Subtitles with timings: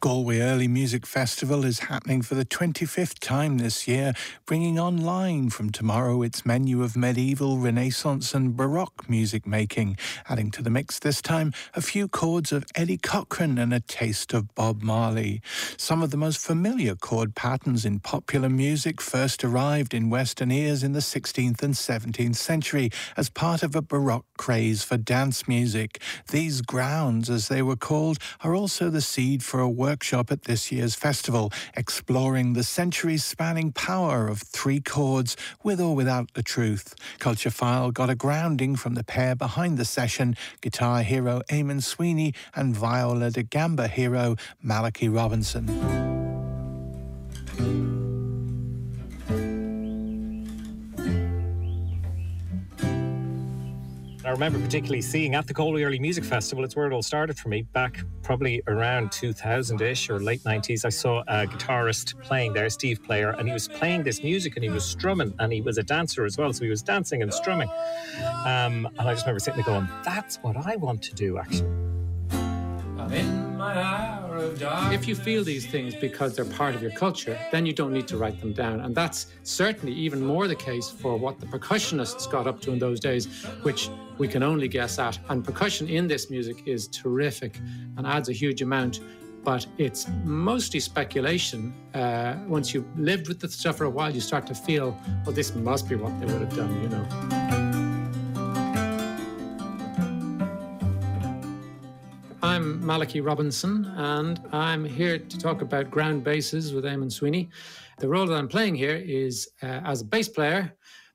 [0.00, 4.14] Galway Early Music Festival is happening for the 25th time this year,
[4.46, 10.62] bringing online from tomorrow its menu of medieval, Renaissance, and Baroque music making, adding to
[10.62, 14.80] the mix this time a few chords of Eddie Cochran and a taste of Bob
[14.80, 15.42] Marley.
[15.76, 20.82] Some of the most familiar chord patterns in popular music first arrived in Western ears
[20.82, 22.88] in the 16th and 17th century
[23.18, 26.00] as part of a Baroque craze for dance music.
[26.30, 30.70] These grounds, as they were called, are also the seed for a workshop at this
[30.70, 36.94] year's festival, exploring the centuries spanning power of three chords with or without the truth.
[37.18, 42.34] Culture File got a grounding from the pair behind the session, guitar hero Eamon Sweeney
[42.54, 45.66] and viola da gamba hero Malachi Robinson.
[54.30, 57.36] I remember particularly seeing at the Galway Early Music Festival, it's where it all started
[57.36, 60.84] for me, back probably around 2000 ish or late 90s.
[60.84, 64.62] I saw a guitarist playing there, Steve Player, and he was playing this music and
[64.62, 66.52] he was strumming and he was a dancer as well.
[66.52, 67.68] So he was dancing and strumming.
[68.46, 71.68] Um, and I just remember sitting there going, that's what I want to do actually.
[74.92, 78.08] If you feel these things because they're part of your culture, then you don't need
[78.08, 78.80] to write them down.
[78.80, 82.78] And that's certainly even more the case for what the percussionists got up to in
[82.78, 83.26] those days,
[83.62, 85.18] which we can only guess at.
[85.28, 87.58] And percussion in this music is terrific
[87.96, 89.00] and adds a huge amount.
[89.42, 91.72] But it's mostly speculation.
[91.94, 95.34] Uh, once you've lived with the stuff for a while, you start to feel, well,
[95.34, 97.59] this must be what they would have done, you know.
[102.80, 107.50] Malachi Robinson, and I'm here to talk about ground basses with Eamon Sweeney.
[107.98, 110.72] The role that I'm playing here is uh, as a bass player,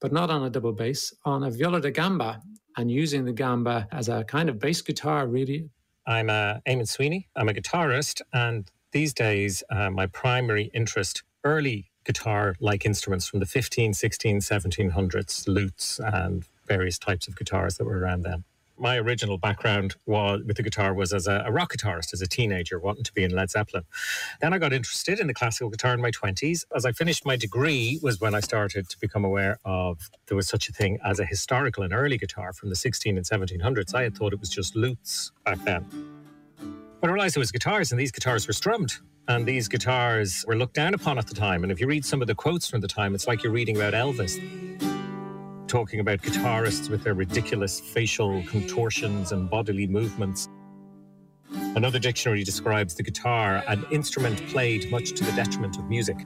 [0.00, 2.40] but not on a double bass, on a viola da gamba,
[2.76, 5.68] and using the gamba as a kind of bass guitar, really.
[6.06, 7.28] I'm uh, Eamon Sweeney.
[7.36, 13.40] I'm a guitarist, and these days, uh, my primary interest, early guitar like instruments from
[13.40, 18.44] the 15, 16, 1700s, lutes, and various types of guitars that were around then
[18.78, 22.26] my original background was with the guitar was as a, a, rock guitarist as a
[22.26, 23.84] teenager wanting to be in led zeppelin.
[24.40, 27.36] Then i got interested in the classical guitar in my 20s as i finished my
[27.36, 31.18] degree was when i started to become aware of there was such a thing as
[31.18, 34.18] a historical and early guitar from the 16 and 1700s i had mm.
[34.18, 35.84] thought it was just lutes back then.
[37.00, 38.94] But i realized it was guitars and these guitars were strummed
[39.28, 41.62] and these guitars were looked down upon at the time.
[41.62, 43.76] And if you read some of the quotes from the time it's like you're reading
[43.76, 44.38] about elvis
[45.68, 50.48] talking about guitarists with their ridiculous facial contortions and bodily movements.
[51.76, 56.16] Another dictionary describes the guitar, an instrument played much to the detriment of music.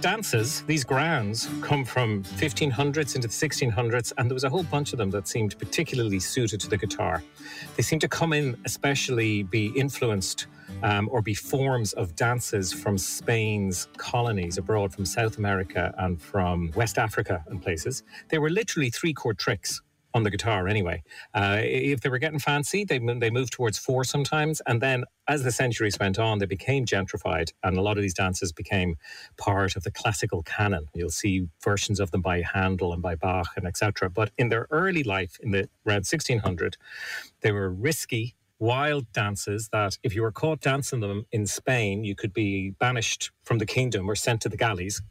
[0.00, 4.92] Dances, these grounds, come from 1500s into the 1600s, and there was a whole bunch
[4.92, 7.22] of them that seemed particularly suited to the guitar.
[7.76, 10.46] They seem to come in, especially be influenced
[10.82, 16.70] um, or be forms of dances from Spain's colonies abroad, from South America and from
[16.74, 18.02] West Africa and places.
[18.28, 19.82] They were literally three chord tricks
[20.14, 21.02] on the guitar anyway.
[21.34, 25.44] Uh, if they were getting fancy, they they moved towards four sometimes, and then as
[25.44, 28.96] the centuries went on, they became gentrified, and a lot of these dances became
[29.38, 30.86] part of the classical canon.
[30.94, 34.10] You'll see versions of them by Handel and by Bach and etc.
[34.10, 36.76] But in their early life, in the around 1600,
[37.42, 38.36] they were risky.
[38.58, 43.30] Wild dances that, if you were caught dancing them in Spain, you could be banished
[43.44, 45.02] from the kingdom or sent to the galleys.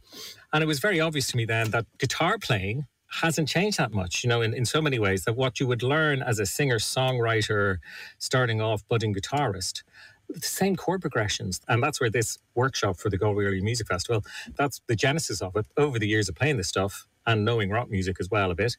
[0.52, 4.24] And it was very obvious to me then that guitar playing hasn't changed that much,
[4.24, 6.78] you know, in, in so many ways that what you would learn as a singer
[6.78, 7.78] songwriter,
[8.18, 9.82] starting off budding guitarist,
[10.28, 11.60] the same chord progressions.
[11.68, 14.24] And that's where this workshop for the Galway Early Music Festival,
[14.56, 17.90] that's the genesis of it over the years of playing this stuff and knowing rock
[17.90, 18.76] music as well a bit,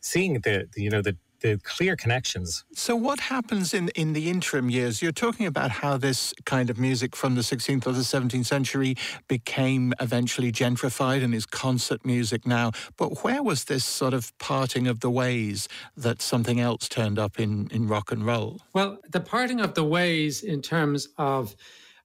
[0.00, 2.64] seeing the, the you know, the the clear connections.
[2.72, 5.02] So, what happens in, in the interim years?
[5.02, 8.96] You're talking about how this kind of music from the 16th or the 17th century
[9.28, 12.72] became eventually gentrified and is concert music now.
[12.96, 15.68] But where was this sort of parting of the ways
[15.98, 18.62] that something else turned up in, in rock and roll?
[18.72, 21.54] Well, the parting of the ways in terms of,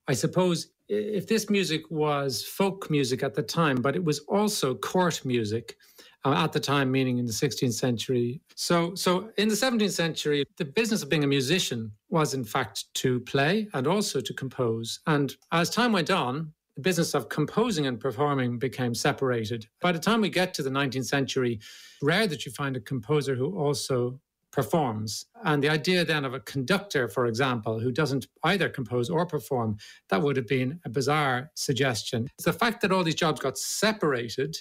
[0.06, 4.74] I suppose, if this music was folk music at the time, but it was also
[4.74, 5.76] court music
[6.24, 8.40] uh, at the time, meaning in the 16th century.
[8.54, 12.92] So, so in the 17th century, the business of being a musician was in fact
[12.94, 15.00] to play and also to compose.
[15.06, 19.66] And as time went on, the business of composing and performing became separated.
[19.80, 21.60] By the time we get to the 19th century,
[22.02, 24.20] rare that you find a composer who also
[24.50, 25.26] performs.
[25.44, 29.76] And the idea then of a conductor, for example, who doesn't either compose or perform,
[30.08, 32.28] that would have been a bizarre suggestion.
[32.36, 34.56] It's the fact that all these jobs got separated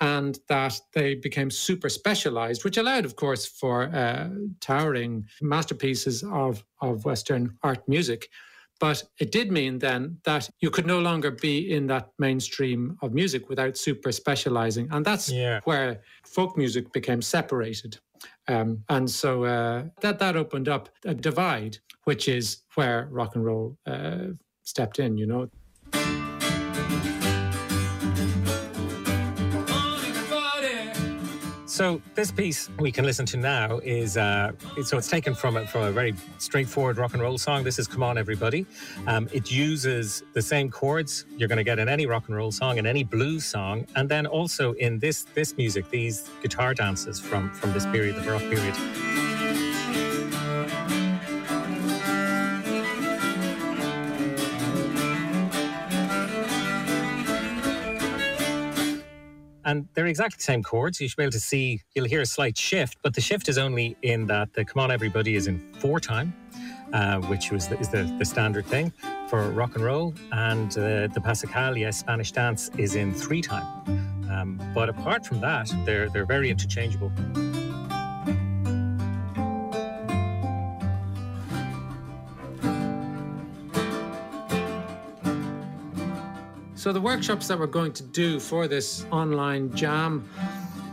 [0.00, 4.28] and that they became super specialized, which allowed, of course, for uh,
[4.60, 8.28] towering masterpieces of, of Western art music.
[8.80, 13.14] But it did mean then that you could no longer be in that mainstream of
[13.14, 14.88] music without super specializing.
[14.90, 15.60] And that's yeah.
[15.64, 17.98] where folk music became separated.
[18.48, 23.44] Um, and so uh, that, that opened up a divide, which is where rock and
[23.44, 24.32] roll uh,
[24.64, 26.23] stepped in, you know.
[31.74, 34.52] So this piece we can listen to now is uh,
[34.84, 37.64] so it's taken from a, from a very straightforward rock and roll song.
[37.64, 38.64] This is "Come On Everybody."
[39.08, 42.52] Um, it uses the same chords you're going to get in any rock and roll
[42.52, 47.18] song and any blues song, and then also in this this music, these guitar dances
[47.18, 49.73] from from this period, the Baroque period.
[59.64, 61.00] And they're exactly the same chords.
[61.00, 63.56] You should be able to see, you'll hear a slight shift, but the shift is
[63.58, 66.34] only in that the Come On Everybody is in four time,
[66.92, 68.92] uh, which was the, is the, the standard thing
[69.28, 73.66] for rock and roll, and uh, the Passacaglia Spanish dance is in three time.
[74.30, 77.10] Um, but apart from that, they're, they're very interchangeable.
[86.84, 90.28] So the workshops that we're going to do for this online jam,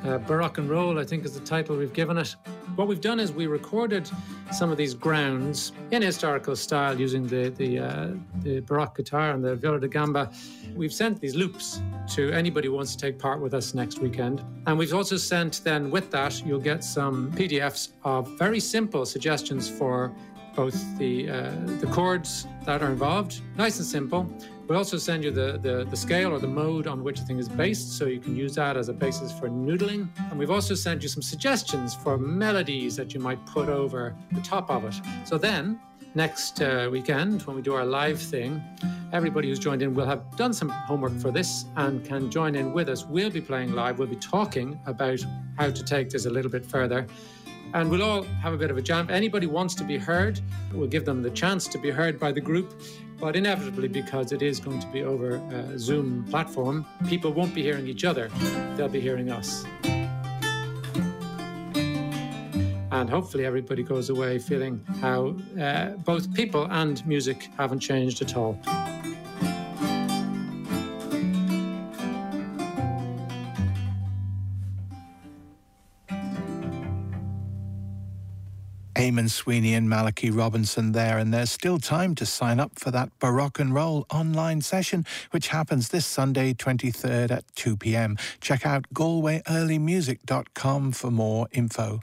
[0.05, 2.33] uh, Baroque and Roll, I think is the title we've given it.
[2.77, 4.09] What we've done is we recorded
[4.53, 8.07] some of these grounds in historical style using the the, uh,
[8.41, 10.31] the Baroque guitar and the viola da gamba.
[10.75, 14.41] We've sent these loops to anybody who wants to take part with us next weekend.
[14.67, 19.69] And we've also sent then with that, you'll get some PDFs of very simple suggestions
[19.69, 20.15] for
[20.55, 24.29] both the uh, the chords that are involved, nice and simple,
[24.71, 27.39] we also send you the, the, the, scale or the mode on which the thing
[27.39, 30.07] is based, so you can use that as a basis for noodling.
[30.29, 34.39] And we've also sent you some suggestions for melodies that you might put over the
[34.39, 34.95] top of it.
[35.25, 35.77] So then,
[36.15, 38.63] next uh, weekend, when we do our live thing,
[39.11, 42.71] everybody who's joined in will have done some homework for this and can join in
[42.71, 43.05] with us.
[43.05, 45.19] We'll be playing live, we'll be talking about
[45.57, 47.07] how to take this a little bit further
[47.73, 49.09] and we'll all have a bit of a jam.
[49.09, 50.39] Anybody wants to be heard,
[50.73, 52.73] we'll give them the chance to be heard by the group.
[53.19, 57.61] But inevitably, because it is going to be over a Zoom platform, people won't be
[57.61, 58.29] hearing each other,
[58.75, 59.63] they'll be hearing us.
[62.93, 68.35] And hopefully, everybody goes away feeling how uh, both people and music haven't changed at
[68.35, 68.59] all.
[79.01, 83.09] Eamon Sweeney and Malachi Robinson there, and there's still time to sign up for that
[83.17, 88.15] Baroque and Roll online session, which happens this Sunday, 23rd at 2 pm.
[88.41, 92.01] Check out GalwayEarlyMusic.com for more info.